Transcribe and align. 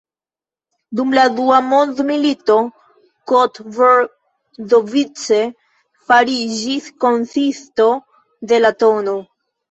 Dum 0.99 1.11
la 1.15 1.23
dua 1.39 1.57
mondmilito 1.71 2.53
Kotvrdovice 3.31 5.41
fariĝis 6.13 6.87
konsisto 7.05 7.87
de 8.53 8.59
la 8.63 8.73
tn. 8.85 9.13